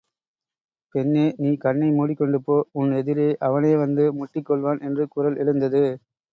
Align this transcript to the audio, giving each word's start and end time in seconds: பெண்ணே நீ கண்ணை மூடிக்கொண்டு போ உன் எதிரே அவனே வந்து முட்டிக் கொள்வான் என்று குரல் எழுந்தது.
பெண்ணே 0.95 1.25
நீ 1.37 1.51
கண்ணை 1.57 1.89
மூடிக்கொண்டு 1.91 2.39
போ 2.41 2.55
உன் 2.73 2.91
எதிரே 2.93 3.29
அவனே 3.47 3.73
வந்து 3.83 4.05
முட்டிக் 4.19 4.49
கொள்வான் 4.49 4.83
என்று 4.87 5.05
குரல் 5.09 5.37
எழுந்தது. 5.37 5.83